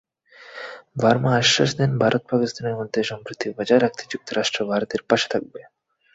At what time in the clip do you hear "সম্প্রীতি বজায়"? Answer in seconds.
3.03-3.81